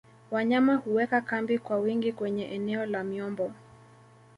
wanyama 0.31 0.75
huweka 0.75 1.21
kambi 1.21 1.59
kwa 1.59 1.77
wingi 1.77 2.11
kwenye 2.13 2.45
eneo 2.51 2.85
la 2.85 3.03
miombo 3.03 3.51